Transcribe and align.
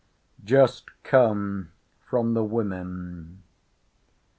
Just 0.43 0.85
come 1.03 1.73
from 1.99 2.33
the 2.33 2.43
women. 2.43 3.43